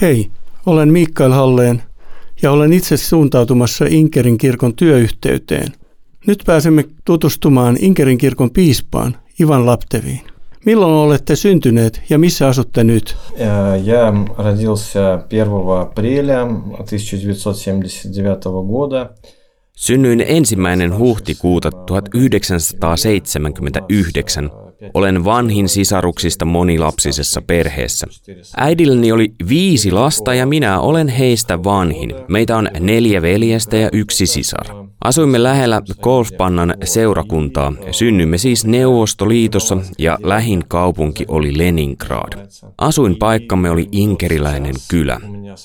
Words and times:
Hei, 0.00 0.30
olen 0.66 0.92
Mikael 0.92 1.32
Halleen 1.32 1.82
ja 2.42 2.52
olen 2.52 2.72
itse 2.72 2.96
suuntautumassa 2.96 3.84
Inkerin 3.88 4.38
kirkon 4.38 4.76
työyhteyteen. 4.76 5.72
Nyt 6.26 6.42
pääsemme 6.46 6.84
tutustumaan 7.04 7.76
Inkerin 7.80 8.18
kirkon 8.18 8.50
piispaan 8.50 9.16
Ivan 9.40 9.66
Lapteviin. 9.66 10.20
Milloin 10.64 10.92
olette 10.92 11.36
syntyneet 11.36 12.02
ja 12.10 12.18
missä 12.18 12.48
asutte 12.48 12.84
nyt? 12.84 13.16
Я 13.84 14.12
родился 14.38 15.24
1 15.30 15.52
апреля 15.80 16.46
1979 16.76 18.66
года. 18.66 19.10
Synnyin 19.76 20.24
ensimmäinen 20.26 20.98
huhtikuuta 20.98 21.70
1979 21.70 24.50
olen 24.93 25.25
vanhin 25.25 25.69
sisaruksista 25.69 26.45
monilapsisessa 26.45 27.41
perheessä. 27.41 28.07
Äidilläni 28.57 29.11
oli 29.11 29.33
viisi 29.49 29.91
lasta 29.91 30.33
ja 30.33 30.45
minä 30.45 30.79
olen 30.79 31.07
heistä 31.07 31.63
vanhin. 31.63 32.13
Meitä 32.27 32.57
on 32.57 32.69
neljä 32.79 33.21
veljestä 33.21 33.77
ja 33.77 33.89
yksi 33.93 34.25
sisar. 34.25 34.65
Asuimme 35.03 35.43
lähellä 35.43 35.81
golfpannan 36.01 36.73
seurakuntaa. 36.83 37.73
Synnymme 37.91 38.37
siis 38.37 38.65
Neuvostoliitossa 38.65 39.77
ja 39.99 40.17
lähin 40.23 40.63
kaupunki 40.67 41.25
oli 41.27 41.57
Leningrad. 41.57 42.47
Asuinpaikkamme 42.77 43.69
oli 43.71 43.87
Inkeriläinen 43.91 44.75
kylä. 44.89 45.21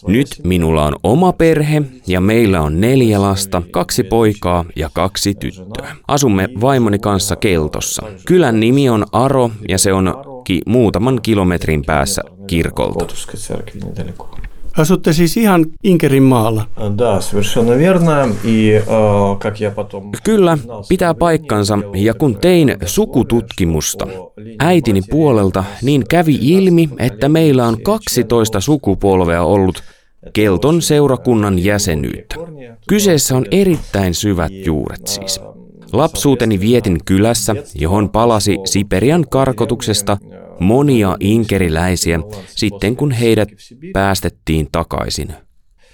Nyt 0.06 0.28
minulla 0.44 0.86
on 0.86 0.96
oma 1.02 1.32
perhe 1.32 1.82
ja 2.06 2.20
meillä 2.20 2.60
on 2.60 2.80
neljä 2.80 3.22
lasta, 3.22 3.62
kaksi 3.70 4.02
poikaa 4.04 4.64
ja 4.76 4.90
kaksi 4.92 5.34
tyttöä. 5.34 5.96
Asumme 6.08 6.48
vaimoni 6.60 6.98
kanssa 6.98 7.36
Keltossa. 7.36 8.02
Kylän 8.26 8.60
nimi 8.60 8.88
on 8.88 9.05
aro 9.12 9.50
ja 9.68 9.78
se 9.78 9.92
on 9.92 10.14
ki- 10.44 10.62
muutaman 10.66 11.18
kilometrin 11.22 11.84
päässä 11.86 12.22
kirkolta. 12.46 13.06
Asutte 14.78 15.12
siis 15.12 15.36
ihan 15.36 15.66
Inkerin 15.84 16.22
maalla. 16.22 16.66
Kyllä, 20.24 20.58
pitää 20.88 21.14
paikkansa. 21.14 21.78
Ja 21.94 22.14
kun 22.14 22.38
tein 22.38 22.76
sukututkimusta 22.86 24.06
äitini 24.58 25.02
puolelta, 25.10 25.64
niin 25.82 26.04
kävi 26.10 26.38
ilmi, 26.40 26.88
että 26.98 27.28
meillä 27.28 27.66
on 27.66 27.82
12 27.82 28.60
sukupolvea 28.60 29.42
ollut 29.42 29.82
Kelton 30.32 30.82
seurakunnan 30.82 31.64
jäsenyyttä. 31.64 32.36
Kyseessä 32.88 33.36
on 33.36 33.46
erittäin 33.50 34.14
syvät 34.14 34.52
juuret 34.64 35.06
siis. 35.06 35.40
Lapsuuteni 35.96 36.60
vietin 36.60 36.98
kylässä, 37.04 37.54
johon 37.74 38.10
palasi 38.10 38.58
Siperian 38.64 39.24
karkotuksesta 39.30 40.16
monia 40.60 41.16
inkeriläisiä 41.20 42.20
sitten 42.48 42.96
kun 42.96 43.10
heidät 43.10 43.48
päästettiin 43.92 44.68
takaisin. 44.72 45.28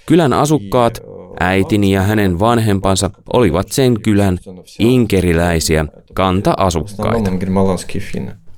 Kylän 0.05 0.33
asukkaat, 0.33 1.01
äitini 1.39 1.91
ja 1.91 2.01
hänen 2.01 2.39
vanhempansa 2.39 3.09
olivat 3.33 3.71
sen 3.71 4.01
kylän 4.01 4.39
inkeriläisiä 4.79 5.85
kanta-asukkaita. 6.13 7.31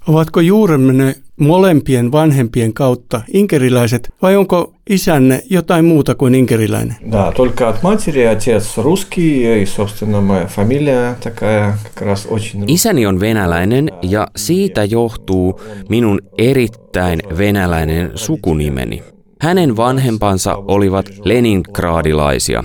Ovatko 0.08 0.40
juuremme 0.40 1.14
molempien 1.40 2.12
vanhempien 2.12 2.72
kautta 2.72 3.20
inkeriläiset 3.32 4.08
vai 4.22 4.36
onko 4.36 4.74
isänne 4.90 5.42
jotain 5.50 5.84
muuta 5.84 6.14
kuin 6.14 6.34
inkeriläinen? 6.34 6.96
Да, 7.12 7.32
только 7.32 7.68
от 7.68 7.82
матери, 7.82 8.26
отец 8.26 8.78
русский, 8.78 9.62
и, 9.62 9.66
собственно, 9.66 10.20
моя 10.20 10.46
фамилия 10.46 11.14
такая 11.20 11.78
как 11.82 12.02
раз 12.06 12.26
очень... 12.30 12.64
Isäni 12.68 13.06
on 13.06 13.20
venäläinen 13.20 13.90
ja 14.02 14.28
siitä 14.36 14.84
johtuu 14.84 15.60
minun 15.88 16.20
erittäin 16.38 17.20
venäläinen 17.38 18.10
sukunimeni. 18.14 19.02
Hänen 19.40 19.76
vanhempansa 19.76 20.56
olivat 20.56 21.06
leningradilaisia. 21.24 22.64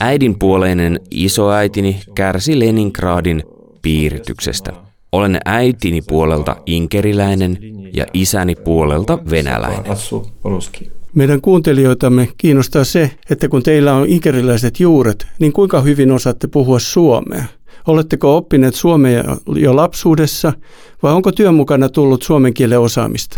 Äidinpuoleinen 0.00 1.00
isoäitini 1.10 2.00
kärsi 2.14 2.58
Leningradin 2.58 3.42
piirityksestä. 3.82 4.72
Olen 5.11 5.39
äitini 5.45 6.01
puolelta 6.01 6.55
inkeriläinen 6.65 7.57
ja 7.93 8.05
isäni 8.13 8.55
puolelta 8.55 9.19
venäläinen. 9.29 9.97
Meidän 11.15 11.41
kuuntelijoitamme 11.41 12.27
kiinnostaa 12.37 12.83
se, 12.83 13.11
että 13.29 13.49
kun 13.49 13.63
teillä 13.63 13.93
on 13.93 14.05
inkeriläiset 14.07 14.79
juuret, 14.79 15.27
niin 15.39 15.53
kuinka 15.53 15.81
hyvin 15.81 16.11
osaatte 16.11 16.47
puhua 16.47 16.79
suomea? 16.79 17.43
Oletteko 17.87 18.37
oppineet 18.37 18.75
suomea 18.75 19.23
jo 19.55 19.75
lapsuudessa 19.75 20.53
vai 21.03 21.13
onko 21.13 21.31
työn 21.31 21.55
mukana 21.55 21.89
tullut 21.89 22.23
suomen 22.23 22.53
kielen 22.53 22.79
osaamista? 22.79 23.37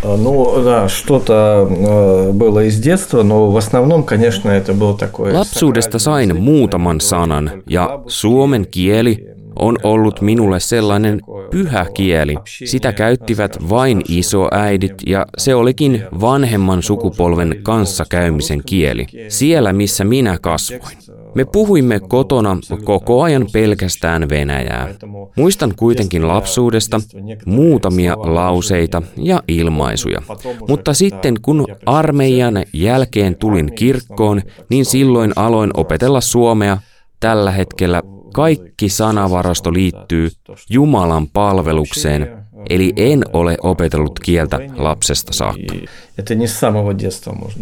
Lapsuudesta 5.34 6.00
sain 6.00 6.42
muutaman 6.42 7.02
sanan 7.02 7.52
ja 7.70 8.00
suomen 8.08 8.68
kieli 8.72 9.28
on 9.60 9.78
ollut 9.84 10.22
minulle 10.22 10.60
sellainen 10.60 11.22
pyhä 11.54 11.86
kieli. 11.94 12.36
Sitä 12.66 12.94
käyttivät 12.94 13.58
vain 13.70 14.02
isoäidit 14.10 14.94
ja 15.08 15.26
se 15.38 15.56
olikin 15.56 16.04
vanhemman 16.22 16.84
sukupolven 16.84 17.56
kanssakäymisen 17.64 18.62
kieli, 18.66 19.06
siellä 19.28 19.74
missä 19.74 20.04
minä 20.04 20.38
kasvoin. 20.42 20.98
Me 21.36 21.46
puhuimme 21.46 22.00
kotona 22.00 22.58
koko 22.84 23.22
ajan 23.22 23.48
pelkästään 23.54 24.30
venäjää. 24.30 24.90
Muistan 25.38 25.74
kuitenkin 25.76 26.28
lapsuudesta 26.28 27.02
muutamia 27.46 28.16
lauseita 28.18 29.02
ja 29.18 29.44
ilmaisuja. 29.48 30.22
Mutta 30.68 30.94
sitten 30.94 31.36
kun 31.42 31.66
armeijan 31.86 32.64
jälkeen 32.74 33.36
tulin 33.36 33.76
kirkkoon, 33.76 34.42
niin 34.70 34.86
silloin 34.86 35.34
aloin 35.36 35.72
opetella 35.74 36.22
suomea 36.22 36.78
tällä 37.20 37.52
hetkellä 37.52 38.02
kaikki 38.34 38.90
sanavarasto 38.90 39.74
liittyy 39.74 40.30
Jumalan 40.70 41.28
palvelukseen, 41.28 42.38
eli 42.70 42.94
en 42.96 43.24
ole 43.34 43.58
opetellut 43.62 44.20
kieltä 44.20 44.60
lapsesta 44.76 45.34
saakka. 45.34 45.74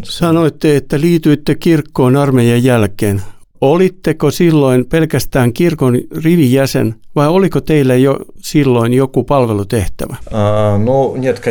Sanoitte, 0.04 0.76
että 0.76 1.02
liityitte 1.02 1.56
kirkkoon 1.56 2.16
armeijan 2.16 2.64
jälkeen. 2.64 3.22
Olitteko 3.62 4.32
silloin 4.32 4.86
pelkästään 4.86 5.54
kirkon 5.54 5.98
rivijäsen 6.24 6.96
vai 7.16 7.28
oliko 7.28 7.62
teillä 7.62 7.96
jo 7.96 8.18
silloin 8.38 8.94
joku 8.94 9.24
palvelutehtävä? 9.24 10.16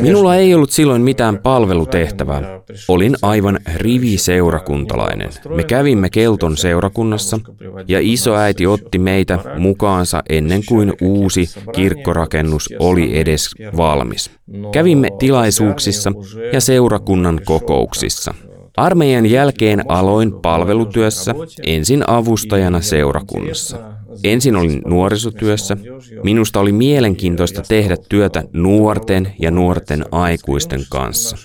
Minulla 0.01 0.37
ei 0.37 0.55
ollut 0.55 0.71
silloin 0.71 1.03
mitään 1.03 1.39
palvelutehtävää. 1.39 2.61
Olin 2.89 3.17
aivan 3.23 3.59
riviseurakuntalainen. 3.75 5.29
Me 5.57 5.65
kävimme 5.65 6.11
Kelton 6.11 6.57
seurakunnassa 6.57 7.41
ja 7.89 7.99
isoäiti 8.03 8.67
otti 8.67 8.99
meitä 8.99 9.39
mukaansa 9.59 10.23
ennen 10.29 10.63
kuin 10.69 10.93
uusi 11.03 11.47
kirkkorakennus 11.75 12.69
oli 12.79 13.19
edes 13.19 13.51
valmis. 13.77 14.31
Kävimme 14.73 15.09
tilaisuuksissa 15.19 16.13
ja 16.53 16.61
seurakunnan 16.61 17.41
kokouksissa. 17.45 18.35
Armeijan 18.81 19.27
jälkeen 19.27 19.91
aloin 19.91 20.33
palvelutyössä 20.33 21.35
ensin 21.67 22.05
avustajana 22.07 22.81
seurakunnassa. 22.81 23.79
Ensin 24.25 24.57
olin 24.57 24.83
nuorisotyössä. 24.87 25.77
Minusta 26.23 26.61
oli 26.61 26.73
mielenkiintoista 26.73 27.63
tehdä 27.69 27.97
työtä 28.09 28.45
nuorten 28.53 29.33
ja 29.39 29.51
nuorten 29.51 30.05
aikuisten 30.13 30.81
kanssa. 30.91 31.37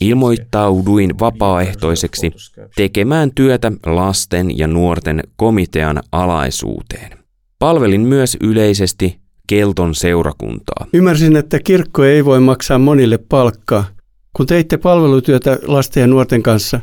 Ilmoittauduin 0.00 1.18
vapaaehtoiseksi 1.20 2.30
tekemään 2.76 3.30
työtä 3.34 3.72
lasten 3.86 4.58
ja 4.58 4.66
nuorten 4.66 5.22
komitean 5.36 6.00
alaisuuteen. 6.12 7.18
Palvelin 7.58 8.00
myös 8.00 8.36
yleisesti 8.40 9.18
Kelton 9.46 9.94
seurakuntaa. 9.94 10.86
Ymmärsin, 10.92 11.36
että 11.36 11.58
kirkko 11.58 12.04
ei 12.04 12.24
voi 12.24 12.40
maksaa 12.40 12.78
monille 12.78 13.18
palkkaa. 13.18 13.93
Kun 14.36 14.46
teitte 14.46 14.76
palvelutyötä 14.76 15.58
lasten 15.66 16.00
ja 16.00 16.06
nuorten 16.06 16.42
kanssa, 16.42 16.80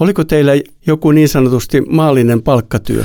oliko 0.00 0.24
teillä 0.24 0.52
joku 0.86 1.10
niin 1.10 1.28
sanotusti 1.28 1.80
maallinen 1.80 2.42
palkkatyö? 2.42 3.04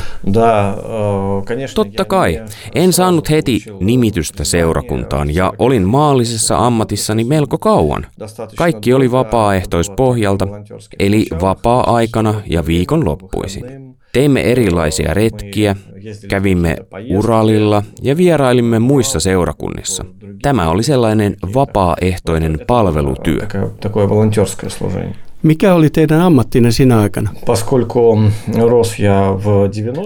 Totta 1.75 2.05
kai. 2.05 2.41
En 2.75 2.93
saanut 2.93 3.29
heti 3.29 3.63
nimitystä 3.79 4.43
seurakuntaan 4.43 5.35
ja 5.35 5.53
olin 5.59 5.83
maallisessa 5.83 6.57
ammatissani 6.57 7.23
melko 7.23 7.57
kauan. 7.57 8.05
Kaikki 8.55 8.93
oli 8.93 9.11
vapaaehtoispohjalta, 9.11 10.47
eli 10.99 11.25
vapaa-aikana 11.41 12.41
ja 12.45 12.65
viikonloppuisin. 12.65 13.86
Teimme 14.13 14.41
erilaisia 14.41 15.13
retkiä, 15.13 15.75
kävimme 16.27 16.75
Uralilla 17.17 17.83
ja 18.01 18.17
vierailimme 18.17 18.79
muissa 18.79 19.19
seurakunnissa. 19.19 20.05
Tämä 20.41 20.69
oli 20.69 20.83
sellainen 20.83 21.35
vapaaehtoinen 21.53 22.59
palvelutyö. 22.67 23.39
Mikä 25.43 25.73
oli 25.73 25.89
teidän 25.89 26.21
ammattinne 26.21 26.71
sinä 26.71 26.99
aikana? 26.99 27.29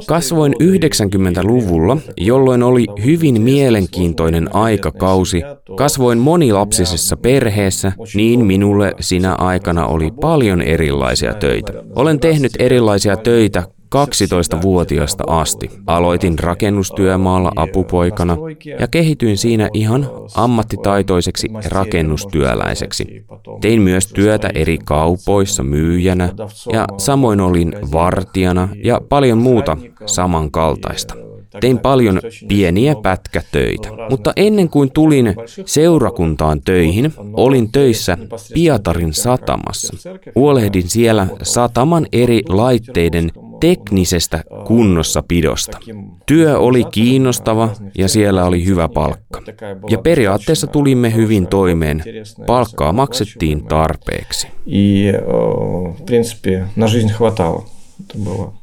Kasvoin 0.07 0.53
90-luvulla, 0.63 1.97
jolloin 2.17 2.63
oli 2.63 2.85
hyvin 3.05 3.41
mielenkiintoinen 3.41 4.55
aikakausi. 4.55 5.41
Kasvoin 5.77 6.17
monilapsisessa 6.17 7.17
perheessä, 7.17 7.91
niin 8.15 8.45
minulle 8.45 8.93
sinä 8.99 9.35
aikana 9.35 9.87
oli 9.87 10.11
paljon 10.21 10.61
erilaisia 10.61 11.33
töitä. 11.33 11.73
Olen 11.95 12.19
tehnyt 12.19 12.51
erilaisia 12.59 13.17
töitä 13.17 13.63
12-vuotiaasta 13.95 15.23
asti. 15.27 15.71
Aloitin 15.87 16.39
rakennustyömaalla 16.39 17.51
apupoikana 17.55 18.37
ja 18.79 18.87
kehityin 18.87 19.37
siinä 19.37 19.69
ihan 19.73 20.09
ammattitaitoiseksi 20.35 21.47
rakennustyöläiseksi. 21.65 23.25
Tein 23.61 23.81
myös 23.81 24.07
työtä 24.07 24.49
eri 24.55 24.77
kaupoissa 24.85 25.63
myyjänä 25.63 26.29
ja 26.73 26.87
samoin 26.97 27.41
olin 27.41 27.73
vartijana 27.91 28.69
ja 28.83 29.01
paljon 29.09 29.37
muuta 29.37 29.77
samankaltaista. 30.05 31.15
Tein 31.59 31.79
paljon 31.79 32.21
pieniä 32.47 32.95
pätkätöitä, 33.03 33.89
mutta 34.09 34.33
ennen 34.35 34.69
kuin 34.69 34.91
tulin 34.91 35.35
seurakuntaan 35.65 36.61
töihin, 36.61 37.13
olin 37.33 37.71
töissä 37.71 38.17
Pietarin 38.53 39.13
satamassa. 39.13 40.09
Huolehdin 40.35 40.89
siellä 40.89 41.27
sataman 41.43 42.07
eri 42.11 42.41
laitteiden 42.49 43.31
teknisestä 43.61 44.43
kunnossapidosta. 44.67 45.77
Työ 46.25 46.59
oli 46.59 46.83
kiinnostava 46.91 47.69
ja 47.97 48.07
siellä 48.07 48.45
oli 48.45 48.65
hyvä 48.65 48.89
palkka. 48.89 49.41
Ja 49.89 49.97
periaatteessa 49.97 50.67
tulimme 50.67 51.15
hyvin 51.15 51.47
toimeen. 51.47 52.03
Palkkaa 52.45 52.93
maksettiin 52.93 53.65
tarpeeksi. 53.65 54.47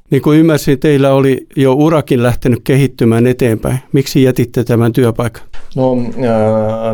Niin 0.10 0.22
kuin 0.22 0.40
ymmärsin, 0.40 0.80
teillä 0.80 1.14
oli 1.14 1.48
jo 1.56 1.74
urakin 1.74 2.24
lähtenyt 2.24 2.60
kehittymään 2.64 3.28
eteenpäin. 3.28 3.80
Miksi 3.92 4.24
jätitte 4.24 4.64
tämän 4.64 4.94
työpaikan? 4.94 5.44
No, 5.76 5.96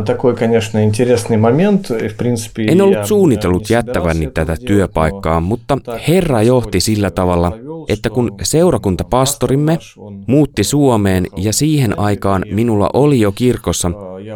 такой, 0.04 0.34
конечно, 0.34 0.80
интересный 0.80 1.36
момент. 1.36 1.90
В 1.90 2.16
принципе, 2.16 2.64
en 2.68 2.82
ollut 2.82 3.04
suunnitellut 3.04 3.70
jättäväni 3.70 4.30
tätä 4.34 4.56
työpaikkaa, 4.66 5.40
mutta 5.40 5.78
Herra 6.08 6.42
johti 6.42 6.80
sillä 6.80 7.10
tavalla, 7.10 7.52
että 7.88 8.10
kun 8.10 8.32
seurakuntapastorimme 8.42 9.78
muutti 10.26 10.64
Suomeen 10.64 11.26
ja 11.36 11.52
siihen 11.52 11.98
aikaan 11.98 12.44
minulla 12.52 12.90
oli 12.92 13.20
jo 13.20 13.32
kirkossa 13.32 13.90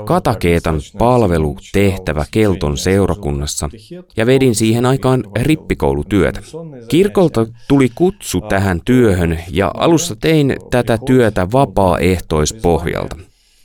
katakeetan 0.06 0.82
palvelutehtävä 0.98 2.26
Kelton 2.32 2.78
seurakunnassa 2.78 3.70
ja 4.18 4.26
vedin 4.26 4.56
siihen 4.56 4.86
aikaan 4.86 5.24
rippikoulutyötä. 5.42 6.42
Kirkolta 6.88 7.46
tuli 7.68 7.90
kutsu 7.96 8.42
tähän 8.42 8.82
työhön 8.86 9.40
ja 9.52 9.72
alussa 9.78 10.16
tein 10.16 10.56
tätä 10.72 10.98
työtä 11.06 11.48
vapaaehtoispohjalta. 11.52 13.16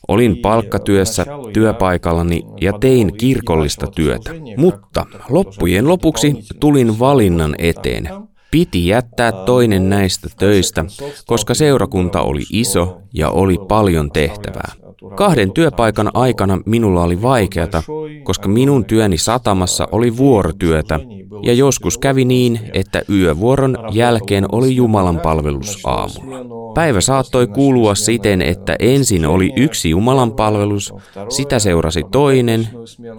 Olin 0.09 0.37
palkkatyössä 0.37 1.27
työpaikallani 1.53 2.43
ja 2.61 2.73
tein 2.73 3.17
kirkollista 3.17 3.87
työtä, 3.87 4.31
mutta 4.57 5.07
loppujen 5.29 5.89
lopuksi 5.89 6.35
tulin 6.61 6.99
valinnan 6.99 7.55
eteen. 7.59 8.09
Piti 8.51 8.87
jättää 8.87 9.33
toinen 9.33 9.89
näistä 9.89 10.29
töistä, 10.39 10.85
koska 11.27 11.55
seurakunta 11.55 12.21
oli 12.23 12.43
iso 12.53 13.01
ja 13.15 13.31
oli 13.31 13.57
paljon 13.69 14.11
tehtävää. 14.11 14.84
Kahden 15.17 15.53
työpaikan 15.53 16.11
aikana 16.15 16.59
minulla 16.67 17.03
oli 17.03 17.23
vaikeata, 17.23 17.83
koska 18.23 18.49
minun 18.49 18.85
työni 18.85 19.19
satamassa 19.19 19.89
oli 19.93 20.17
vuorotyötä 20.17 21.01
ja 21.43 21.53
joskus 21.53 21.99
kävi 21.99 22.25
niin, 22.25 22.61
että 22.73 23.03
yövuoron 23.11 23.79
jälkeen 23.93 24.47
oli 24.53 24.77
Jumalan 24.77 25.21
palvelus 25.21 25.79
aamulla. 25.85 26.75
Päivä 26.75 27.01
saattoi 27.01 27.47
kuulua 27.47 27.95
siten, 27.95 28.43
että 28.43 28.77
ensin 28.79 29.27
oli 29.27 29.53
yksi 29.57 29.91
Jumalan 29.91 30.33
palvelus, 30.33 30.95
sitä 31.29 31.59
seurasi 31.59 32.03
toinen 32.13 32.69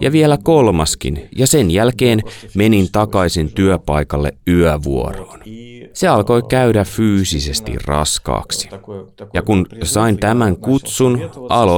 ja 0.00 0.12
vielä 0.12 0.38
kolmaskin, 0.42 1.28
ja 1.36 1.46
sen 1.46 1.70
jälkeen 1.70 2.22
menin 2.54 2.88
takaisin 2.92 3.52
työpaikalle 3.52 4.32
yövuoroon. 4.48 5.40
Se 5.92 6.08
alkoi 6.08 6.42
käydä 6.42 6.84
fyysisesti 6.84 7.72
raskaaksi. 7.84 8.68
Ja 9.34 9.42
kun 9.42 9.66
sain 9.82 10.18
tämän 10.18 10.56
kutsun, 10.56 11.20
aloin 11.48 11.75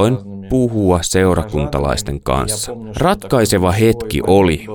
puhua 0.49 0.99
seurakuntalaisten 1.01 2.21
kanssa. 2.21 2.71
Ratkaiseva 2.97 3.71
hetki 3.71 4.21
oli, 4.27 4.65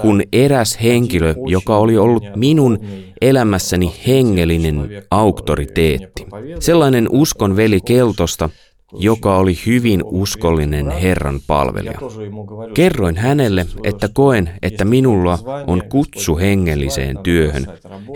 kun 0.00 0.22
eräs 0.32 0.78
henkilö, 0.82 1.34
joka 1.46 1.76
oli 1.76 1.98
ollut 1.98 2.24
minun 2.36 2.78
elämässäni 3.20 3.94
hengellinen 4.06 4.88
auktoriteetti, 5.10 6.26
sellainen 6.60 7.08
uskon 7.10 7.56
veli 7.56 7.80
Keltosta, 7.80 8.48
joka 8.92 9.36
oli 9.36 9.54
hyvin 9.66 10.02
uskollinen 10.04 10.90
Herran 10.90 11.40
palvelija. 11.46 11.98
Kerroin 12.74 13.16
hänelle, 13.16 13.66
että 13.84 14.08
koen, 14.12 14.50
että 14.62 14.84
minulla 14.84 15.38
on 15.66 15.82
kutsu 15.88 16.36
hengelliseen 16.36 17.18
työhön. 17.22 17.66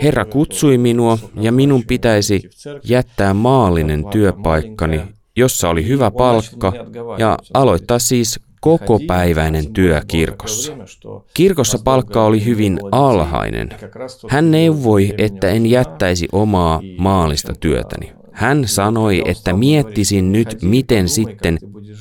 Herra 0.01 0.25
kutsui 0.25 0.77
minua 0.77 1.17
ja 1.41 1.51
minun 1.51 1.83
pitäisi 1.87 2.41
jättää 2.83 3.33
maallinen 3.33 4.05
työpaikkani, 4.05 5.01
jossa 5.35 5.69
oli 5.69 5.87
hyvä 5.87 6.11
palkka, 6.11 6.73
ja 7.17 7.37
aloittaa 7.53 7.99
siis 7.99 8.39
kokopäiväinen 8.61 9.73
työ 9.73 10.01
kirkossa. 10.07 10.73
Kirkossa 11.33 11.79
palkka 11.83 12.25
oli 12.25 12.45
hyvin 12.45 12.79
alhainen. 12.91 13.69
Hän 14.29 14.51
neuvoi, 14.51 15.13
että 15.17 15.49
en 15.49 15.65
jättäisi 15.65 16.27
omaa 16.31 16.81
maallista 16.97 17.53
työtäni. 17.59 18.14
Hän 18.35 18.67
sanoi, 18.67 19.21
että 19.25 19.53
miettisin 19.53 20.31
nyt, 20.31 20.57
miten 20.61 21.09
sitten 21.09 21.57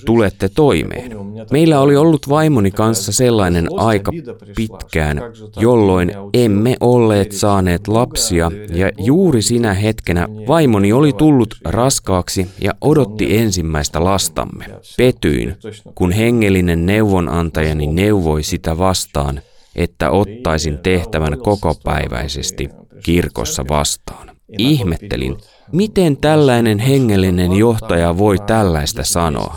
tulette 0.07 0.49
toimeen. 0.49 1.13
Meillä 1.51 1.81
oli 1.81 1.97
ollut 1.97 2.29
vaimoni 2.29 2.71
kanssa 2.71 3.13
sellainen 3.13 3.69
aika 3.77 4.13
pitkään, 4.57 5.21
jolloin 5.61 6.13
emme 6.35 6.77
olleet 6.81 7.33
saaneet 7.33 7.89
lapsia 7.89 8.51
ja 8.73 8.91
juuri 8.99 9.43
sinä 9.43 9.75
hetkenä 9.75 10.29
vaimoni 10.49 10.93
oli 10.93 11.13
tullut 11.13 11.55
raskaaksi 11.65 12.47
ja 12.61 12.75
odotti 12.81 13.37
ensimmäistä 13.37 14.05
lastamme. 14.05 14.65
Petyin, 14.97 15.57
kun 15.95 16.13
hengellinen 16.13 16.87
neuvonantajani 16.87 17.87
neuvoi 17.87 18.43
sitä 18.43 18.79
vastaan, 18.79 19.41
että 19.77 20.11
ottaisin 20.11 20.79
tehtävän 20.79 21.39
kokopäiväisesti 21.39 22.69
kirkossa 23.05 23.65
vastaan. 23.69 24.31
Ihmettelin, 24.59 25.37
Miten 25.73 26.17
tällainen 26.17 26.79
hengellinen 26.79 27.53
johtaja 27.53 28.19
voi 28.19 28.39
tällaista 28.47 29.05
sanoa? 29.05 29.57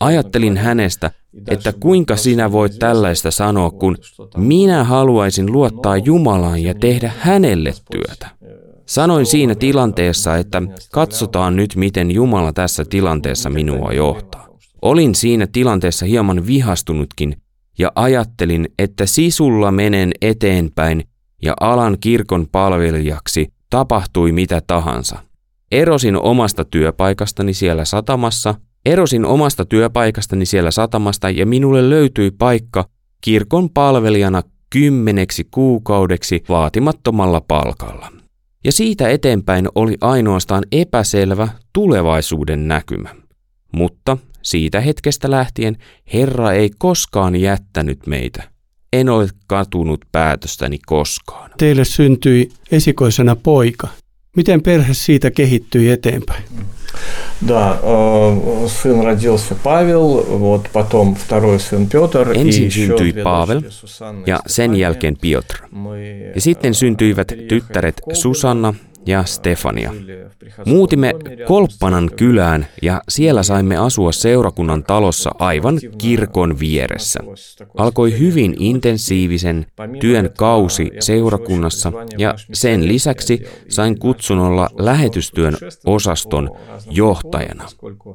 Ajattelin 0.00 0.56
hänestä, 0.56 1.10
että 1.48 1.72
kuinka 1.72 2.16
sinä 2.16 2.52
voit 2.52 2.78
tällaista 2.78 3.30
sanoa, 3.30 3.70
kun 3.70 3.96
minä 4.36 4.84
haluaisin 4.84 5.52
luottaa 5.52 5.96
Jumalaan 5.96 6.62
ja 6.62 6.74
tehdä 6.74 7.12
hänelle 7.18 7.74
työtä. 7.90 8.28
Sanoin 8.86 9.26
siinä 9.26 9.54
tilanteessa, 9.54 10.36
että 10.36 10.62
katsotaan 10.92 11.56
nyt, 11.56 11.76
miten 11.76 12.10
Jumala 12.10 12.52
tässä 12.52 12.84
tilanteessa 12.84 13.50
minua 13.50 13.92
johtaa. 13.92 14.48
Olin 14.82 15.14
siinä 15.14 15.46
tilanteessa 15.52 16.06
hieman 16.06 16.46
vihastunutkin 16.46 17.36
ja 17.78 17.92
ajattelin, 17.94 18.68
että 18.78 19.06
sisulla 19.06 19.72
menen 19.72 20.12
eteenpäin 20.20 21.04
ja 21.42 21.54
alan 21.60 21.96
kirkon 22.00 22.46
palvelijaksi 22.52 23.52
tapahtui 23.70 24.32
mitä 24.32 24.62
tahansa. 24.66 25.18
Erosin 25.74 26.16
omasta 26.16 26.64
työpaikastani 26.64 27.54
siellä 27.54 27.84
satamassa, 27.84 28.54
erosin 28.86 29.24
omasta 29.24 29.64
työpaikastani 29.64 30.46
siellä 30.46 30.70
satamasta 30.70 31.30
ja 31.30 31.46
minulle 31.46 31.90
löytyi 31.90 32.30
paikka 32.30 32.84
kirkon 33.20 33.70
palvelijana 33.70 34.42
kymmeneksi 34.70 35.48
kuukaudeksi 35.50 36.44
vaatimattomalla 36.48 37.40
palkalla. 37.40 38.12
Ja 38.64 38.72
siitä 38.72 39.08
eteenpäin 39.08 39.68
oli 39.74 39.96
ainoastaan 40.00 40.64
epäselvä 40.72 41.48
tulevaisuuden 41.72 42.68
näkymä. 42.68 43.14
Mutta 43.72 44.16
siitä 44.42 44.80
hetkestä 44.80 45.30
lähtien 45.30 45.76
Herra 46.12 46.52
ei 46.52 46.70
koskaan 46.78 47.36
jättänyt 47.36 48.06
meitä. 48.06 48.42
En 48.92 49.08
ole 49.08 49.28
katunut 49.46 50.04
päätöstäni 50.12 50.78
koskaan. 50.86 51.50
Teille 51.58 51.84
syntyi 51.84 52.48
esikoisena 52.70 53.36
poika. 53.36 53.88
Miten 54.35 54.61
perhe 54.61 54.93
siitä 54.93 55.31
kehittyi 55.31 55.89
eteenpäin? 55.89 56.43
Да, 57.47 57.79
сын 58.67 59.03
родился 59.03 59.55
Павел, 59.63 60.39
вот 60.39 60.69
потом 60.73 61.15
второй 61.15 61.59
сын 61.59 61.87
Петр. 61.87 62.31
Ensin 62.31 62.71
syntyi 62.71 63.13
Pavel 63.23 63.61
ja 64.25 64.39
sen 64.47 64.75
jälkeen 64.75 65.17
Piotr. 65.21 65.55
Ja 66.35 66.41
sitten 66.41 66.73
syntyivät 66.73 67.27
tyttäret 67.47 68.01
Susanna 68.13 68.73
ja 69.06 69.24
Stefania. 69.24 69.92
Muutimme 70.66 71.14
Kolppanan 71.46 72.10
kylään 72.16 72.66
ja 72.82 73.02
siellä 73.08 73.42
saimme 73.42 73.76
asua 73.76 74.12
seurakunnan 74.12 74.84
talossa 74.84 75.30
aivan 75.38 75.78
kirkon 75.98 76.60
vieressä. 76.60 77.20
Alkoi 77.76 78.18
hyvin 78.18 78.54
intensiivisen 78.58 79.66
työn 80.00 80.30
kausi 80.38 80.90
seurakunnassa 81.00 81.92
ja 82.18 82.34
sen 82.52 82.88
lisäksi 82.88 83.42
sain 83.68 83.98
kutsun 83.98 84.38
olla 84.38 84.68
lähetystyön 84.78 85.56
osaston 85.86 86.50
johtajana. 86.90 87.64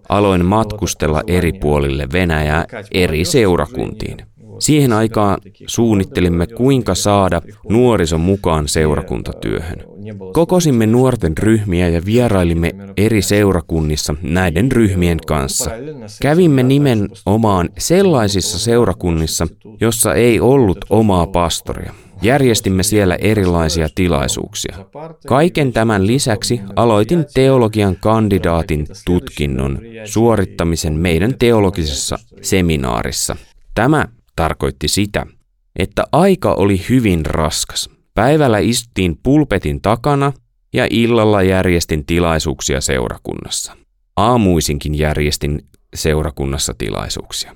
Aloin 0.09 0.45
matkustella 0.45 1.23
eri 1.27 1.51
puolille 1.53 2.07
Venäjää 2.13 2.65
eri 2.91 3.25
seurakuntiin. 3.25 4.28
Siihen 4.59 4.93
aikaan 4.93 5.37
suunnittelimme, 5.67 6.47
kuinka 6.47 6.95
saada 6.95 7.41
nuorison 7.69 8.21
mukaan 8.21 8.67
seurakuntatyöhön. 8.67 9.83
Kokosimme 10.33 10.87
nuorten 10.87 11.37
ryhmiä 11.37 11.87
ja 11.89 12.01
vierailimme 12.05 12.71
eri 12.97 13.21
seurakunnissa 13.21 14.15
näiden 14.21 14.71
ryhmien 14.71 15.19
kanssa. 15.27 15.71
Kävimme 16.21 16.63
nimenomaan 16.63 17.69
sellaisissa 17.77 18.59
seurakunnissa, 18.59 19.47
jossa 19.81 20.13
ei 20.13 20.39
ollut 20.39 20.85
omaa 20.89 21.27
pastoria. 21.27 21.93
Järjestimme 22.21 22.83
siellä 22.83 23.15
erilaisia 23.15 23.87
tilaisuuksia. 23.95 24.75
Kaiken 25.27 25.73
tämän 25.73 26.07
lisäksi 26.07 26.61
aloitin 26.75 27.25
teologian 27.33 27.95
kandidaatin 27.95 28.87
tutkinnon 29.05 29.79
suorittamisen 30.05 30.93
meidän 30.93 31.33
teologisessa 31.39 32.19
seminaarissa. 32.41 33.35
Tämä 33.75 34.05
tarkoitti 34.39 34.87
sitä, 34.87 35.25
että 35.75 36.03
aika 36.11 36.53
oli 36.53 36.85
hyvin 36.89 37.25
raskas. 37.25 37.89
Päivällä 38.13 38.59
istuttiin 38.59 39.19
pulpetin 39.23 39.81
takana 39.81 40.33
ja 40.73 40.87
illalla 40.89 41.43
järjestin 41.43 42.05
tilaisuuksia 42.05 42.81
seurakunnassa. 42.81 43.77
Aamuisinkin 44.15 44.97
järjestin 44.97 45.65
seurakunnassa 45.95 46.73
tilaisuuksia. 46.77 47.55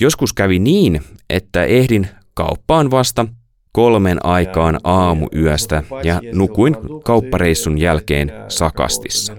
Joskus 0.00 0.32
kävi 0.32 0.58
niin, 0.58 1.00
että 1.30 1.64
ehdin 1.64 2.08
kauppaan 2.34 2.90
vasta 2.90 3.26
kolmen 3.71 4.25
aikaan 4.25 4.79
aamuyöstä 4.83 5.83
ja 6.03 6.21
nukuin 6.33 6.77
kauppareissun 7.03 7.77
jälkeen 7.77 8.31
Sakastissa. 8.47 9.35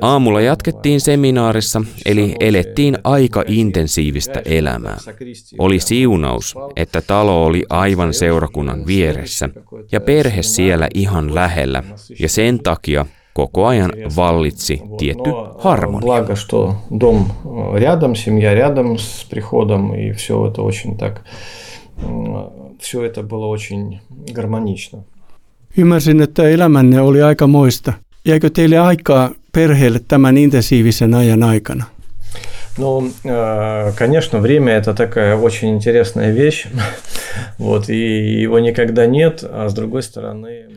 Aamulla 0.00 0.40
jatkettiin 0.40 1.00
seminaarissa, 1.00 1.82
eli 2.06 2.34
elettiin 2.40 2.98
aika 3.04 3.44
intensiivistä 3.46 4.42
elämää. 4.44 4.96
Oli 5.58 5.80
siunaus, 5.80 6.54
että 6.76 7.02
talo 7.06 7.44
oli 7.44 7.64
aivan 7.70 8.14
seurakunnan 8.14 8.86
vieressä 8.86 9.48
ja 9.92 10.00
perhe 10.00 10.42
siellä 10.42 10.88
ihan 10.94 11.34
lähellä, 11.34 11.82
ja 12.20 12.28
sen 12.28 12.58
takia 12.58 13.06
koko 13.34 13.66
ajan 13.66 13.92
vallitsi 14.16 14.82
tietty 14.98 15.30
harmonia. 15.58 16.06
Благо, 16.06 16.34
что 16.34 16.74
дом 16.98 17.26
рядом, 17.74 18.14
семья 18.14 18.54
рядом 18.54 18.98
с 18.98 19.24
приходом, 19.30 19.94
и 19.94 20.12
все 20.12 20.46
это 20.46 20.62
очень 20.62 20.96
так 20.96 21.24
все 22.82 23.04
это 23.04 23.22
было 23.22 23.46
очень 23.46 24.00
гармонично. 24.32 24.98
Ymmärsin, 25.76 26.20
että 26.20 26.48
elämänne 26.48 27.00
oli 27.00 27.22
aika 27.22 27.46
moista. 27.46 27.92
Jäikö 28.24 28.50
teille 28.50 28.78
aikaa 28.78 29.30
perheelle 29.52 30.00
tämän 30.08 30.38
intensiivisen 30.38 31.14
ajan 31.14 31.42
aikana? 31.42 31.84
Ну, 32.78 33.12
конечно, 33.94 34.40
время 34.42 34.76
это 34.76 34.94
такая 34.94 35.36
очень 35.36 35.68
интересная 35.74 36.32
вещь, 36.32 36.68
вот, 37.58 37.88
и 37.88 38.42
его 38.42 38.60
никогда 38.60 39.06
нет, 39.06 39.44
а 39.52 39.68
с 39.68 39.74
другой 39.74 40.02
стороны... 40.02 40.68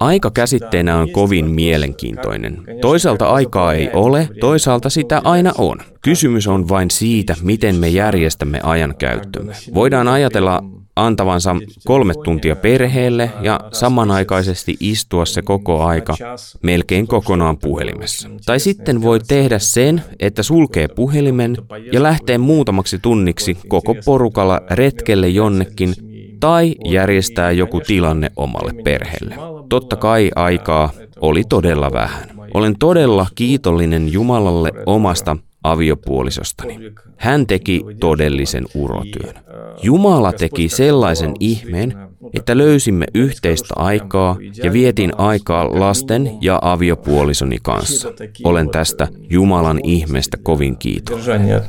Aika 0.00 0.30
käsitteenä 0.30 0.98
on 0.98 1.10
kovin 1.10 1.50
mielenkiintoinen. 1.50 2.62
Toisaalta 2.80 3.26
aikaa 3.30 3.74
ei 3.74 3.90
ole, 3.92 4.28
toisaalta 4.40 4.90
sitä 4.90 5.20
aina 5.24 5.52
on. 5.58 5.78
Kysymys 6.02 6.46
on 6.46 6.68
vain 6.68 6.90
siitä, 6.90 7.36
miten 7.42 7.76
me 7.76 7.88
järjestämme 7.88 8.60
ajan 8.62 8.94
käyttömme. 8.98 9.52
Voidaan 9.74 10.08
ajatella 10.08 10.64
antavansa 10.95 11.55
kolme 11.85 12.13
tuntia 12.23 12.55
perheelle 12.55 13.31
ja 13.41 13.59
samanaikaisesti 13.73 14.77
istua 14.79 15.25
se 15.25 15.41
koko 15.41 15.83
aika 15.83 16.15
melkein 16.63 17.07
kokonaan 17.07 17.57
puhelimessa. 17.57 18.29
Tai 18.45 18.59
sitten 18.59 19.01
voi 19.01 19.19
tehdä 19.27 19.59
sen, 19.59 20.03
että 20.19 20.43
sulkee 20.43 20.87
puhelimen 20.87 21.57
ja 21.91 22.03
lähtee 22.03 22.37
muutamaksi 22.37 22.99
tunniksi 22.99 23.57
koko 23.67 23.95
porukalla 24.05 24.61
retkelle 24.71 25.29
jonnekin 25.29 25.93
tai 26.39 26.75
järjestää 26.85 27.51
joku 27.51 27.81
tilanne 27.81 28.31
omalle 28.35 28.73
perheelle. 28.83 29.35
Totta 29.69 29.95
kai 29.95 30.31
aikaa 30.35 30.89
oli 31.21 31.43
todella 31.49 31.91
vähän. 31.91 32.29
Olen 32.53 32.75
todella 32.79 33.27
kiitollinen 33.35 34.13
Jumalalle 34.13 34.71
omasta 34.85 35.37
aviopuolisostani. 35.71 36.79
Hän 37.17 37.47
teki 37.47 37.81
todellisen 37.99 38.65
urotyön. 38.75 39.35
Jumala 39.83 40.33
teki 40.33 40.69
sellaisen 40.69 41.33
ihmeen, 41.39 41.93
että 42.33 42.57
löysimme 42.57 43.05
yhteistä 43.13 43.73
aikaa 43.77 44.37
ja 44.63 44.73
vietin 44.73 45.11
aikaa 45.17 45.79
lasten 45.79 46.31
ja 46.41 46.59
aviopuolisoni 46.61 47.57
kanssa. 47.63 48.13
Olen 48.43 48.69
tästä 48.69 49.07
Jumalan 49.29 49.79
ihmeestä 49.83 50.37
kovin 50.43 50.77
kiitollinen. 50.77 51.61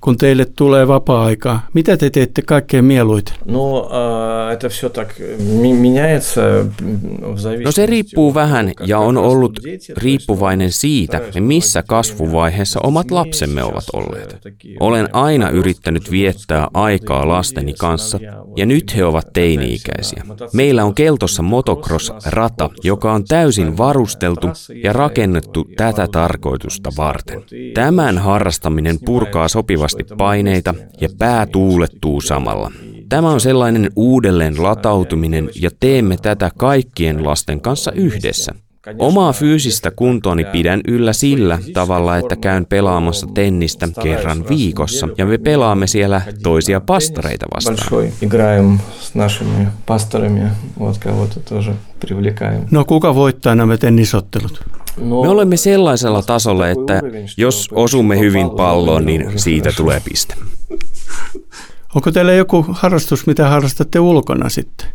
Kun 0.00 0.16
teille 0.16 0.46
tulee 0.56 0.88
vapaa-aikaa, 0.88 1.66
mitä 1.72 1.96
te 1.96 2.10
teette 2.10 2.42
kaikkein 2.42 2.84
mieluiten? 2.84 3.34
No, 3.44 3.90
no 7.64 7.72
se 7.72 7.86
riippuu 7.86 8.34
vähän 8.34 8.72
ja 8.86 8.98
on 8.98 9.16
ollut 9.16 9.60
riippuvainen 9.96 10.72
siitä, 10.72 11.20
missä 11.40 11.82
kasvuvaiheessa 11.82 12.80
omat 12.82 13.10
lapsemme 13.10 13.64
ovat 13.64 13.84
olleet. 13.92 14.36
Olen 14.80 15.08
aina 15.12 15.50
yrittänyt 15.50 16.10
viettää 16.10 16.68
aikaa 16.74 17.28
lasteni 17.28 17.74
kanssa, 17.74 18.18
ja 18.56 18.66
nyt 18.66 18.96
he 18.96 19.04
ovat 19.04 19.26
teini-ikäisiä. 19.32 20.24
Meillä 20.52 20.84
on 20.84 20.94
Keltossa 20.94 21.42
motocross-rata, 21.42 22.70
joka 22.84 23.12
on 23.12 23.24
täysin 23.24 23.78
varusteltu 23.78 24.46
ja 24.84 24.92
rakennettu 24.92 25.64
tätä 25.76 26.06
tarkoitusta 26.12 26.90
varten. 26.96 27.42
Tämän 27.74 28.18
harrastaminen 28.18 28.98
purkaa 29.04 29.48
sopivasti 29.48 30.04
paineita 30.18 30.74
ja 31.00 31.08
pää 31.18 31.46
tuulettuu 31.46 32.20
samalla. 32.20 32.72
Tämä 33.08 33.30
on 33.30 33.40
sellainen 33.40 33.90
uudelleen 33.96 34.62
latautuminen 34.62 35.50
ja 35.60 35.70
teemme 35.80 36.16
tätä 36.16 36.50
kaikkien 36.58 37.24
lasten 37.24 37.60
kanssa 37.60 37.92
yhdessä. 37.92 38.54
Omaa 38.98 39.32
fyysistä 39.32 39.90
kuntoani 39.90 40.44
pidän 40.44 40.80
yllä 40.88 41.12
sillä 41.12 41.58
tavalla, 41.72 42.16
että 42.16 42.36
käyn 42.36 42.66
pelaamassa 42.66 43.26
tennistä 43.34 43.88
kerran 44.02 44.48
viikossa 44.48 45.08
ja 45.18 45.26
me 45.26 45.38
pelaamme 45.38 45.86
siellä 45.86 46.22
toisia 46.42 46.80
pastoreita 46.80 47.46
vastaan. 47.54 47.76
No 52.70 52.84
kuka 52.84 53.14
voittaa 53.14 53.54
nämä 53.54 53.76
tennisottelut? 53.76 54.64
Me 54.96 55.14
olemme 55.14 55.56
sellaisella 55.56 56.22
tasolla, 56.22 56.68
että 56.68 57.02
jos 57.36 57.68
osumme 57.72 58.18
hyvin 58.18 58.50
palloon, 58.50 59.06
niin 59.06 59.32
siitä 59.36 59.72
tulee 59.76 60.00
piste. 60.04 60.34
Onko 61.96 62.12
teillä 62.12 62.32
joku 62.32 62.64
harrastus, 62.68 63.26
mitä 63.26 63.48
harrastatte 63.48 64.00
ulkona 64.00 64.48
sitten? 64.48 64.86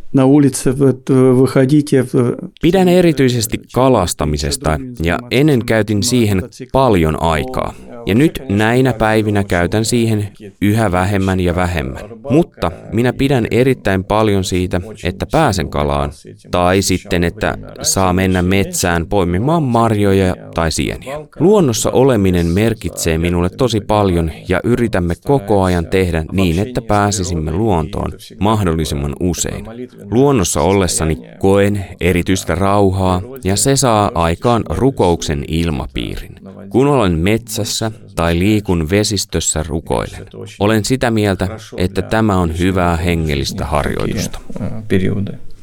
Pidän 2.62 2.88
erityisesti 2.88 3.58
kalastamisesta 3.74 4.80
ja 5.04 5.20
ennen 5.32 5.66
käytin 5.66 6.04
siihen 6.04 6.42
paljon 6.72 7.24
aikaa. 7.24 7.74
Ja 8.06 8.16
nyt 8.16 8.42
näinä 8.50 8.94
päivinä 8.94 9.44
käytän 9.44 9.86
siihen 9.86 10.28
yhä 10.62 10.92
vähemmän 10.92 11.40
ja 11.40 11.56
vähemmän. 11.56 12.04
Mutta 12.30 12.72
minä 12.92 13.14
pidän 13.14 13.48
erittäin 13.52 14.04
paljon 14.04 14.44
siitä, 14.44 14.82
että 15.04 15.26
pääsen 15.32 15.70
kalaan. 15.70 16.12
Tai 16.52 16.82
sitten, 16.82 17.24
että 17.24 17.58
saa 17.82 18.14
mennä 18.14 18.42
metsään 18.42 19.08
poimimaan 19.08 19.64
marjoja 19.64 20.36
tai 20.56 20.72
sieniä. 20.72 21.20
Luonnossa 21.40 21.92
oleminen 21.92 22.46
merkitsee 22.46 23.18
minulle 23.18 23.50
tosi 23.50 23.82
paljon 23.82 24.32
ja 24.48 24.60
yritämme 24.64 25.14
koko 25.26 25.64
ajan 25.64 25.88
tehdä 25.88 26.26
niin, 26.32 26.60
että 26.60 26.82
pääsisimme 26.82 27.52
luontoon 27.52 28.12
mahdollisimman 28.40 29.16
usein. 29.20 29.66
Luonnossa 30.12 30.62
ollessani 30.62 31.18
koen 31.40 31.86
erityistä 32.02 32.56
rauhaa 32.56 33.22
ja 33.44 33.56
se 33.56 33.76
saa 33.76 34.12
aikaan 34.16 34.64
rukouksen 34.70 35.46
ilmapiirin. 35.48 36.36
Kun 36.70 36.88
olen 36.88 37.20
metsässä 37.20 37.91
tai 38.16 38.40
liikun 38.40 38.90
vesistössä 38.90 39.64
rukoilen. 39.68 40.26
Olen 40.60 40.86
sitä 40.86 41.12
mieltä, 41.12 41.48
että 41.78 42.02
tämä 42.02 42.38
on 42.38 42.60
hyvää 42.60 42.98
hengellistä 42.98 43.66
harjoitusta. 43.66 44.40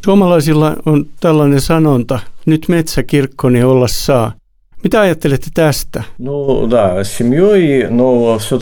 Suomalaisilla 0.04 0.76
on 0.86 1.06
tällainen 1.20 1.60
sanonta, 1.60 2.18
nyt 2.46 2.68
metsäkirkkoni 2.68 3.62
olla 3.62 3.88
saa. 3.88 4.32
Mitä 4.82 5.00
ajattelette 5.00 5.46
tästä? 5.54 6.02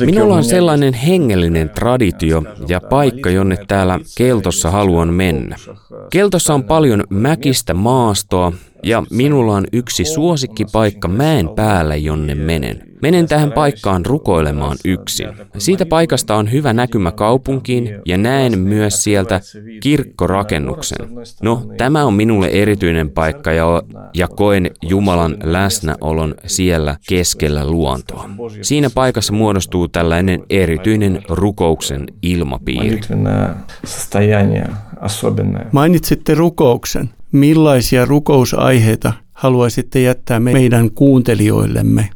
Minulla 0.07 0.37
on 0.37 0.45
sellainen 0.45 0.95
hengellinen 0.95 1.69
traditio 1.71 2.43
ja 2.69 2.81
paikka, 2.81 3.31
jonne 3.31 3.59
täällä 3.69 4.01
Keltossa 4.17 4.71
haluan 4.71 5.15
mennä. 5.15 5.57
Keltossa 6.11 6.55
on 6.55 6.65
paljon 6.65 7.05
mäkistä 7.11 7.75
maastoa 7.75 8.53
ja 8.83 9.03
minulla 9.11 9.55
on 9.55 9.65
yksi 9.73 10.05
suosikkipaikka 10.05 11.09
mäen 11.09 11.49
päällä, 11.49 11.97
jonne 11.97 12.35
menen. 12.35 12.86
Menen 13.03 13.29
tähän 13.29 13.53
paikkaan 13.53 14.07
rukoilemaan 14.07 14.77
yksin. 14.85 15.29
Siitä 15.59 15.87
paikasta 15.87 16.35
on 16.35 16.53
hyvä 16.53 16.73
näkymä 16.73 17.13
kaupunkiin 17.13 18.01
ja 18.07 18.19
näen 18.19 18.59
myös 18.59 19.05
sieltä 19.05 19.41
kirkkorakennuksen. 19.81 21.09
No, 21.43 21.63
tämä 21.77 22.05
on 22.05 22.15
minulle 22.15 22.47
erityinen 22.47 23.11
paikka 23.11 23.53
ja, 23.53 23.83
ja 24.15 24.29
koen 24.29 24.71
Jumalan 24.83 25.37
läsnäolon 25.43 26.35
siellä 26.47 26.97
keskellä 27.09 27.71
luontoa. 27.71 28.31
Siinä 28.63 28.91
paikassa 28.91 29.33
muodostuu 29.33 29.89
tällainen 29.89 30.43
erityinen 30.51 31.23
rukouksen 31.29 32.07
ilmapiiri. 32.23 33.01
Mainitsitte 35.73 36.35
rukouksen. 36.35 37.11
Millaisia 37.33 38.05
rukousaiheita 38.05 39.13
haluaisitte 39.33 40.01
jättää 40.01 40.41
meidän 40.41 40.91
kuuntelijoillemme? 40.91 42.09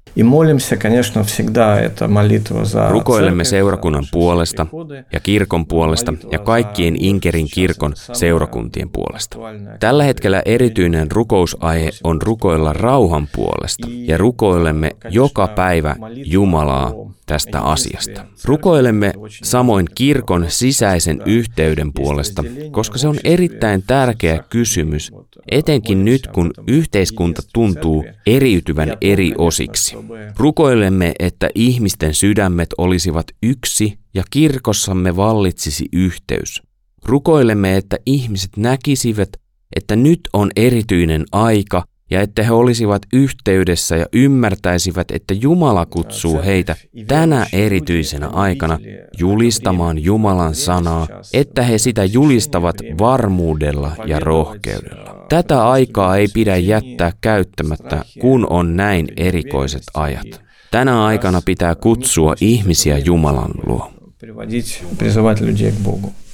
Rukoilemme 2.90 3.44
seurakunnan 3.44 4.04
puolesta 4.12 4.66
ja 5.12 5.20
kirkon 5.20 5.66
puolesta 5.66 6.14
ja 6.32 6.38
kaikkien 6.38 6.96
Inkerin 6.98 7.48
kirkon 7.54 7.92
seurakuntien 8.12 8.90
puolesta. 8.90 9.36
Tällä 9.80 10.04
hetkellä 10.04 10.42
erityinen 10.44 11.10
rukousaihe 11.10 11.90
on 12.04 12.22
rukoilla 12.22 12.72
rauhan 12.72 13.28
puolesta 13.34 13.88
ja 13.90 14.16
rukoilemme 14.16 14.90
joka 15.10 15.48
päivä 15.48 15.96
Jumalaa 16.24 16.92
tästä 17.30 17.60
asiasta. 17.60 18.24
Rukoilemme 18.44 19.12
samoin 19.42 19.86
kirkon 19.94 20.44
sisäisen 20.48 21.22
yhteyden 21.26 21.92
puolesta, 21.92 22.44
koska 22.70 22.98
se 22.98 23.08
on 23.08 23.16
erittäin 23.24 23.82
tärkeä 23.86 24.42
kysymys, 24.50 25.12
etenkin 25.50 26.04
nyt 26.04 26.26
kun 26.26 26.50
yhteiskunta 26.66 27.42
tuntuu 27.52 28.04
eriytyvän 28.26 28.92
eri 29.00 29.34
osiksi. 29.38 29.96
Rukoilemme, 30.36 31.12
että 31.18 31.50
ihmisten 31.54 32.14
sydämet 32.14 32.68
olisivat 32.78 33.26
yksi 33.42 33.98
ja 34.14 34.22
kirkossamme 34.30 35.16
vallitsisi 35.16 35.88
yhteys. 35.92 36.62
Rukoilemme, 37.04 37.76
että 37.76 37.98
ihmiset 38.06 38.50
näkisivät, 38.56 39.28
että 39.76 39.96
nyt 39.96 40.20
on 40.32 40.50
erityinen 40.56 41.24
aika 41.32 41.84
ja 42.10 42.20
että 42.20 42.42
he 42.42 42.52
olisivat 42.52 43.02
yhteydessä 43.12 43.96
ja 43.96 44.06
ymmärtäisivät, 44.12 45.10
että 45.10 45.34
Jumala 45.34 45.86
kutsuu 45.86 46.42
heitä 46.44 46.76
tänä 47.06 47.46
erityisenä 47.52 48.28
aikana 48.28 48.78
julistamaan 49.18 50.04
Jumalan 50.04 50.54
sanaa, 50.54 51.08
että 51.34 51.62
he 51.62 51.78
sitä 51.78 52.04
julistavat 52.04 52.76
varmuudella 52.98 53.92
ja 54.06 54.20
rohkeudella. 54.20 55.26
Tätä 55.28 55.68
aikaa 55.68 56.16
ei 56.16 56.28
pidä 56.34 56.56
jättää 56.56 57.12
käyttämättä, 57.20 58.04
kun 58.20 58.46
on 58.50 58.76
näin 58.76 59.06
erikoiset 59.16 59.82
ajat. 59.94 60.40
Tänä 60.70 61.04
aikana 61.04 61.42
pitää 61.44 61.74
kutsua 61.74 62.34
ihmisiä 62.40 62.98
Jumalan 62.98 63.50
luo. 63.66 63.92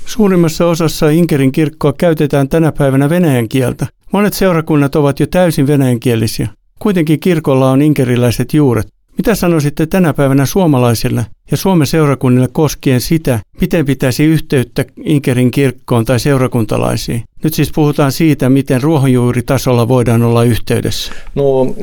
Suurimmassa 0.06 0.66
osassa 0.66 1.08
Inkerin 1.10 1.52
kirkkoa 1.52 1.92
käytetään 1.92 2.48
tänä 2.48 2.72
päivänä 2.72 3.10
venäjän 3.10 3.48
kieltä. 3.48 3.86
Monet 4.12 4.34
seurakunnat 4.34 4.96
ovat 4.96 5.20
jo 5.20 5.26
täysin 5.26 5.66
venäjänkielisiä. 5.66 6.48
Kuitenkin 6.78 7.20
kirkolla 7.20 7.70
on 7.70 7.82
inkeriläiset 7.82 8.54
juuret. 8.54 8.86
Mitä 9.18 9.34
sanoisitte 9.34 9.86
tänä 9.86 10.14
päivänä 10.14 10.46
suomalaisille 10.46 11.26
ja 11.50 11.56
Suomen 11.56 11.86
seurakunnille 11.86 12.48
koskien 12.52 13.00
sitä, 13.00 13.40
miten 13.60 13.86
pitäisi 13.86 14.24
yhteyttä 14.24 14.84
Inkerin 15.04 15.50
kirkkoon 15.50 16.04
tai 16.04 16.20
seurakuntalaisiin? 16.20 17.22
Nyt 17.44 17.54
siis 17.54 17.72
puhutaan 17.74 18.12
siitä, 18.12 18.48
miten 18.48 18.82
ruohonjuuritasolla 18.82 19.88
voidaan 19.88 20.22
olla 20.22 20.44
yhteydessä. 20.44 21.12
No, 21.34 21.74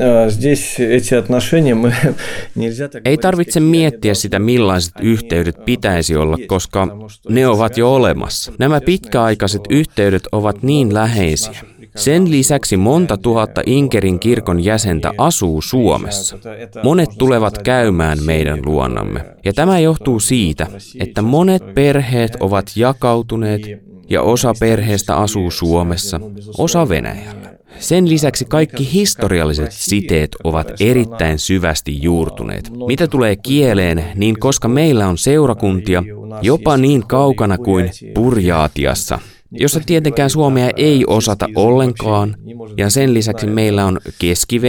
Ei 3.04 3.18
tarvitse 3.18 3.60
miettiä 3.60 4.14
sitä, 4.14 4.38
millaiset 4.38 4.94
yhteydet 5.02 5.64
pitäisi 5.64 6.16
olla, 6.16 6.38
koska 6.46 6.88
ne 7.28 7.46
ovat 7.46 7.76
jo 7.76 7.94
olemassa. 7.94 8.52
Nämä 8.58 8.80
pitkäaikaiset 8.80 9.62
yhteydet 9.70 10.22
ovat 10.32 10.62
niin 10.62 10.94
läheisiä. 10.94 11.60
Sen 11.96 12.30
lisäksi 12.30 12.76
monta 12.76 13.16
tuhatta 13.16 13.62
Inkerin 13.66 14.20
kirkon 14.20 14.64
jäsentä 14.64 15.12
asuu 15.18 15.62
Suomessa. 15.62 16.38
Monet 16.82 17.10
tulevat 17.18 17.58
käymään 17.58 18.18
meidän 18.24 18.60
luonnamme. 18.64 19.24
Ja 19.44 19.52
tämä 19.52 19.78
johtuu 19.78 20.20
siitä, 20.20 20.66
että 21.00 21.22
monet 21.22 21.74
perheet 21.74 22.36
ovat 22.40 22.70
jakautuneet 22.76 23.62
ja 24.10 24.22
osa 24.22 24.54
perheestä 24.60 25.16
asuu 25.16 25.50
Suomessa, 25.50 26.20
osa 26.58 26.88
Venäjällä. 26.88 27.54
Sen 27.78 28.08
lisäksi 28.08 28.44
kaikki 28.44 28.92
historialliset 28.92 29.72
siteet 29.72 30.30
ovat 30.44 30.72
erittäin 30.80 31.38
syvästi 31.38 32.02
juurtuneet. 32.02 32.70
Mitä 32.86 33.08
tulee 33.08 33.36
kieleen, 33.36 34.04
niin 34.14 34.38
koska 34.38 34.68
meillä 34.68 35.08
on 35.08 35.18
seurakuntia 35.18 36.02
jopa 36.42 36.76
niin 36.76 37.06
kaukana 37.06 37.58
kuin 37.58 37.90
Purjaatiassa, 38.14 39.18
jossa 39.54 39.80
tietenkään 39.86 40.30
suomea 40.30 40.70
ei 40.76 41.04
osata 41.06 41.48
ollenkaan, 41.54 42.36
ja 42.76 42.90
sen 42.90 43.14
lisäksi 43.14 43.46
meillä 43.46 43.84
on 43.86 43.98
keski 44.18 44.60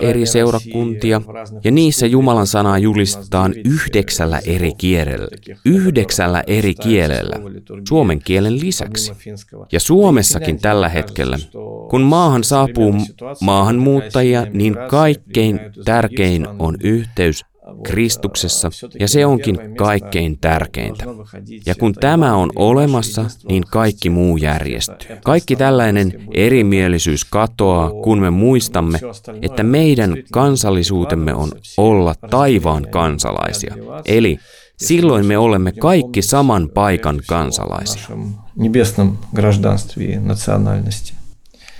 eri 0.00 0.26
seurakuntia, 0.26 1.22
ja 1.64 1.70
niissä 1.70 2.06
Jumalan 2.06 2.46
sanaa 2.46 2.78
julistetaan 2.78 3.54
yhdeksällä 3.64 4.40
eri 4.46 4.72
kielellä. 4.78 5.28
Yhdeksällä 5.64 6.44
eri 6.46 6.74
kielellä, 6.74 7.36
suomen 7.88 8.20
kielen 8.24 8.60
lisäksi. 8.60 9.12
Ja 9.72 9.80
Suomessakin 9.80 10.60
tällä 10.60 10.88
hetkellä, 10.88 11.38
kun 11.90 12.00
maahan 12.00 12.44
saapuu 12.44 12.94
maahanmuuttajia, 13.40 14.46
niin 14.52 14.76
kaikkein 14.90 15.60
tärkein 15.84 16.46
on 16.58 16.76
yhteys 16.82 17.44
Kristuksessa, 17.82 18.70
ja 19.00 19.08
se 19.08 19.26
onkin 19.26 19.58
kaikkein 19.76 20.38
tärkeintä. 20.38 21.04
Ja 21.66 21.74
kun 21.74 21.94
tämä 21.94 22.34
on 22.34 22.50
olemassa, 22.56 23.24
niin 23.48 23.62
kaikki 23.70 24.10
muu 24.10 24.36
järjestyy. 24.36 25.16
Kaikki 25.24 25.56
tällainen 25.56 26.12
erimielisyys 26.34 27.24
katoaa, 27.24 27.90
kun 27.90 28.20
me 28.20 28.30
muistamme, 28.30 29.00
että 29.42 29.62
meidän 29.62 30.16
kansallisuutemme 30.32 31.34
on 31.34 31.52
olla 31.76 32.14
taivaan 32.30 32.86
kansalaisia. 32.90 33.74
Eli 34.04 34.38
silloin 34.76 35.26
me 35.26 35.38
olemme 35.38 35.72
kaikki 35.72 36.22
saman 36.22 36.68
paikan 36.74 37.20
kansalaisia. 37.28 38.02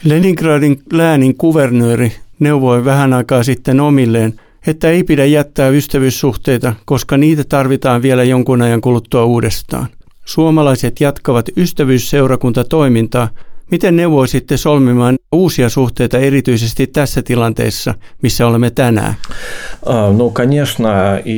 Leningradin 0.05 0.83
läänin 0.93 1.37
kuvernööri 1.37 2.13
neuvoi 2.39 2.85
vähän 2.85 3.13
aikaa 3.13 3.43
sitten 3.43 3.81
omilleen, 3.81 4.41
että 4.67 4.91
ei 4.91 5.05
pidä 5.05 5.25
jättää 5.25 5.69
ystävyyssuhteita, 5.69 6.75
koska 6.85 7.17
niitä 7.17 7.45
tarvitaan 7.45 8.03
vielä 8.03 8.25
jonkun 8.25 8.63
ajan 8.63 8.81
kuluttua 8.81 9.25
uudestaan. 9.25 9.87
Suomalaiset 10.25 11.01
jatkavat 11.01 11.47
ystävyysseurakuntatoimintaa. 11.57 13.29
Miten 13.71 13.97
neuvoisitte 13.97 14.57
solmimaan 14.57 15.17
uusia 15.33 15.69
suhteita 15.69 16.19
erityisesti 16.19 16.87
tässä 16.87 17.23
tilanteessa, 17.23 17.95
missä 18.23 18.47
olemme 18.47 18.71
tänään? 18.71 19.15
No, 19.87 20.33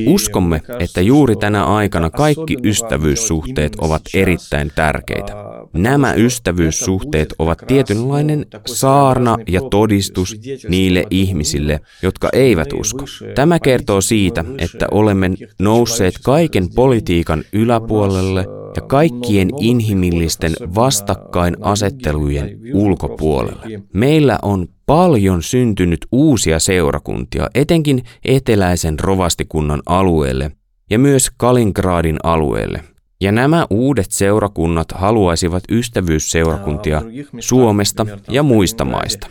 Uskomme, 0.07 0.63
että 0.79 1.01
juuri 1.01 1.37
tänä 1.37 1.65
aikana 1.65 2.11
kaikki 2.11 2.57
ystävyyssuhteet 2.65 3.77
ovat 3.79 4.03
erittäin 4.15 4.73
tärkeitä. 4.75 5.33
Nämä 5.73 6.15
ystävyyssuhteet 6.15 7.35
ovat 7.39 7.59
tietynlainen 7.67 8.47
saarna 8.67 9.37
ja 9.49 9.61
todistus 9.71 10.37
niille 10.69 11.05
ihmisille, 11.11 11.81
jotka 12.03 12.29
eivet 12.33 12.73
usko. 12.73 13.05
Tämä 13.35 13.59
kertoo 13.59 14.01
siitä, 14.01 14.45
että 14.59 14.87
olemme 14.91 15.31
nousseet 15.59 16.15
kaiken 16.25 16.69
politiikan 16.75 17.45
yläpuolelle 17.53 18.47
ja 18.77 18.83
kaikkien 18.83 19.51
inhimillisten 19.61 20.53
vastakkainasettelujen 20.75 22.59
ulkopuolelle. 22.75 23.83
Meillä 23.93 24.39
on 24.43 24.69
paljon 24.87 25.43
syntynyt 25.43 26.07
uusia 26.13 26.59
seurakuntia, 26.59 27.51
etenkin 27.55 28.03
eteläisen 28.25 29.01
rovastikunnan 29.01 29.83
alueelle 29.87 30.51
ja 30.91 30.99
myös 30.99 31.31
Kaliningradin 31.37 32.17
alueelle– 32.23 32.81
ja 33.21 33.33
nämä 33.33 33.67
uudet 33.71 34.11
seurakunnat 34.11 34.87
haluaisivat 34.95 35.63
ystävyysseurakuntia 35.71 37.03
Suomesta 37.41 38.07
ja 38.29 38.43
muista 38.43 38.85
maista. 38.85 39.27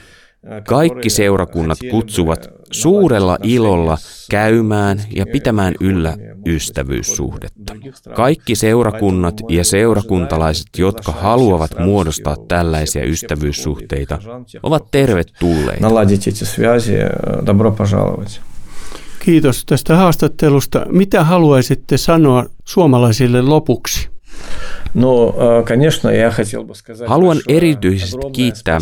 Kaikki 0.68 1.10
seurakunnat 1.10 1.78
kutsuvat 1.92 2.48
suurella 2.72 3.38
ilolla 3.44 3.98
käymään 4.32 5.02
ja 5.16 5.26
pitämään 5.32 5.74
yllä 5.82 6.18
ystävyyssuhdetta. 6.46 7.76
Kaikki 8.16 8.56
seurakunnat 8.56 9.36
ja 9.50 9.64
seurakuntalaiset, 9.64 10.68
jotka 10.78 11.12
haluavat 11.12 11.72
muodostaa 11.80 12.36
tällaisia 12.48 13.06
ystävyyssuhteita, 13.06 14.20
ovat 14.64 14.88
tervetulleita. 14.92 15.82
Kiitos 19.26 19.66
tästä 19.66 19.96
haastattelusta. 19.96 20.86
Mitä 20.90 21.24
haluaisitte 21.24 21.98
sanoa 21.98 22.46
suomalaisille 22.66 23.42
lopuksi? 23.42 24.10
Haluan 27.06 27.38
erityisesti 27.48 28.18
kiittää 28.34 28.80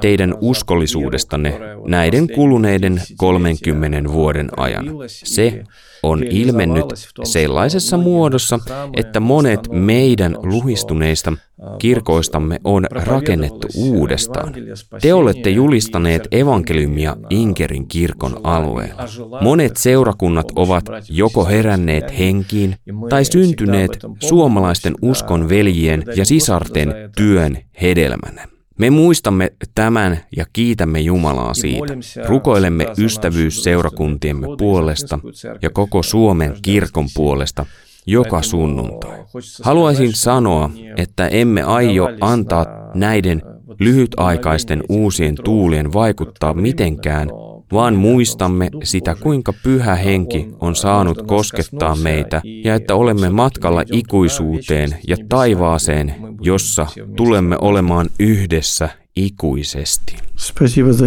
teidän 0.00 0.34
uskollisuudestanne 0.40 1.60
näiden 1.86 2.28
kuluneiden 2.34 3.02
30 3.16 4.12
vuoden 4.12 4.48
ajan. 4.56 4.86
Se 5.06 5.64
on 6.02 6.22
ilmennyt 6.22 6.84
sellaisessa 7.24 7.96
muodossa, 7.96 8.58
että 8.96 9.20
monet 9.20 9.60
meidän 9.70 10.36
luhistuneista 10.42 11.32
kirkoistamme 11.78 12.60
on 12.64 12.86
rakennettu 12.90 13.68
uudestaan. 13.76 14.54
Te 15.00 15.14
olette 15.14 15.50
julistaneet 15.50 16.28
evankeliumia 16.32 17.16
Inkerin 17.30 17.88
kirkon 17.88 18.40
alueella. 18.42 19.04
Monet 19.40 19.76
seurakunnat 19.76 20.46
ovat 20.56 20.84
joko 21.08 21.44
heränneet 21.44 22.18
henkiin 22.18 22.76
tai 23.08 23.24
syntyneet 23.24 23.98
suomalaisten 24.20 24.94
uskon 25.02 25.48
veljien 25.54 26.04
ja 26.16 26.24
sisarten 26.24 26.94
työn 27.16 27.58
hedelmänä. 27.82 28.48
Me 28.78 28.90
muistamme 28.90 29.52
tämän 29.74 30.18
ja 30.36 30.44
kiitämme 30.52 31.00
Jumalaa 31.00 31.54
siitä. 31.54 31.94
Rukoilemme 32.28 32.86
ystävyysseurakuntiemme 32.98 34.46
puolesta 34.58 35.18
ja 35.62 35.70
koko 35.70 36.02
Suomen 36.02 36.54
kirkon 36.62 37.08
puolesta 37.14 37.66
joka 38.06 38.42
sunnuntai. 38.42 39.24
Haluaisin 39.62 40.12
sanoa, 40.12 40.70
että 40.96 41.28
emme 41.28 41.62
aio 41.62 42.08
antaa 42.20 42.66
näiden 42.94 43.42
lyhytaikaisten 43.78 44.82
uusien 44.88 45.34
tuulien 45.44 45.92
vaikuttaa 45.92 46.54
mitenkään 46.54 47.28
vaan 47.74 47.96
muistamme 47.96 48.70
sitä, 48.84 49.14
kuinka 49.14 49.52
pyhä 49.62 49.94
henki 49.94 50.48
on 50.60 50.76
saanut 50.76 51.22
koskettaa 51.26 51.96
meitä 51.96 52.42
ja 52.64 52.74
että 52.74 52.94
olemme 52.94 53.30
matkalla 53.30 53.82
ikuisuuteen 53.92 54.96
ja 55.08 55.16
taivaaseen, 55.28 56.14
jossa 56.40 56.86
tulemme 57.16 57.56
olemaan 57.60 58.10
yhdessä 58.18 58.88
ikuisesti. 59.16 60.16